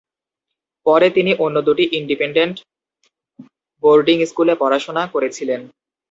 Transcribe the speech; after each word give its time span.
পরে 0.85 1.07
তিনি 1.09 1.31
অন্য 1.45 1.57
দুটি 1.67 1.83
ইন্ডিপেনডেন্ট 1.99 2.55
বোর্ডিং 3.83 4.17
স্কুলে 4.25 4.53
পড়াশোনা 4.55 5.03
করেছিলেন। 5.13 5.61